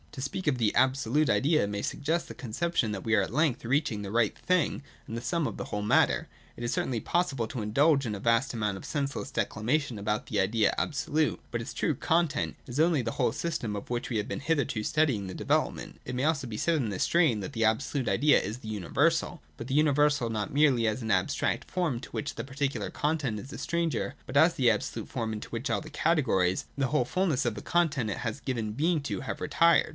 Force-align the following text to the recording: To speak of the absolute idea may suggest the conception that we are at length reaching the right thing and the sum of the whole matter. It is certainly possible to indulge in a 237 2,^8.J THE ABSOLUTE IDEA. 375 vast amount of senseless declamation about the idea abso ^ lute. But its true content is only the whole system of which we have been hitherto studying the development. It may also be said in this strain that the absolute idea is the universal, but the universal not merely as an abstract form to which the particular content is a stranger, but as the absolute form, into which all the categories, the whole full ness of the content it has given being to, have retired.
To 0.13 0.19
speak 0.21 0.47
of 0.47 0.57
the 0.57 0.75
absolute 0.75 1.29
idea 1.29 1.67
may 1.67 1.81
suggest 1.83 2.27
the 2.27 2.33
conception 2.33 2.91
that 2.91 3.05
we 3.05 3.15
are 3.15 3.21
at 3.21 3.33
length 3.33 3.63
reaching 3.63 4.01
the 4.01 4.11
right 4.11 4.35
thing 4.37 4.83
and 5.07 5.15
the 5.15 5.21
sum 5.21 5.47
of 5.47 5.55
the 5.55 5.65
whole 5.65 5.83
matter. 5.83 6.27
It 6.57 6.65
is 6.65 6.73
certainly 6.73 6.99
possible 6.99 7.47
to 7.47 7.61
indulge 7.61 8.05
in 8.05 8.13
a 8.13 8.19
237 8.19 8.19
2,^8.J 8.19 8.19
THE 8.19 8.27
ABSOLUTE 8.27 8.27
IDEA. 8.27 8.27
375 8.27 8.33
vast 8.33 8.53
amount 8.53 8.77
of 8.77 8.85
senseless 8.85 9.31
declamation 9.31 9.97
about 9.99 10.25
the 10.25 10.39
idea 10.41 10.75
abso 10.77 11.09
^ 11.09 11.13
lute. 11.13 11.39
But 11.51 11.61
its 11.61 11.73
true 11.73 11.95
content 11.95 12.55
is 12.67 12.79
only 12.81 13.01
the 13.03 13.11
whole 13.11 13.31
system 13.31 13.75
of 13.77 13.89
which 13.89 14.09
we 14.09 14.17
have 14.17 14.27
been 14.27 14.39
hitherto 14.41 14.83
studying 14.83 15.27
the 15.27 15.33
development. 15.33 16.01
It 16.03 16.15
may 16.15 16.25
also 16.25 16.45
be 16.47 16.57
said 16.57 16.75
in 16.75 16.89
this 16.89 17.03
strain 17.03 17.39
that 17.39 17.53
the 17.53 17.63
absolute 17.63 18.09
idea 18.09 18.41
is 18.41 18.57
the 18.57 18.67
universal, 18.69 19.39
but 19.55 19.67
the 19.67 19.75
universal 19.75 20.29
not 20.29 20.51
merely 20.51 20.87
as 20.87 21.01
an 21.01 21.11
abstract 21.11 21.69
form 21.71 22.01
to 22.01 22.09
which 22.09 22.35
the 22.35 22.43
particular 22.43 22.89
content 22.89 23.39
is 23.39 23.53
a 23.53 23.57
stranger, 23.57 24.15
but 24.25 24.35
as 24.35 24.55
the 24.55 24.69
absolute 24.69 25.07
form, 25.07 25.31
into 25.31 25.47
which 25.51 25.69
all 25.69 25.79
the 25.79 25.89
categories, 25.91 26.65
the 26.77 26.87
whole 26.87 27.05
full 27.05 27.27
ness 27.27 27.45
of 27.45 27.55
the 27.55 27.61
content 27.61 28.09
it 28.09 28.17
has 28.17 28.41
given 28.41 28.73
being 28.73 28.99
to, 29.01 29.21
have 29.21 29.39
retired. 29.39 29.89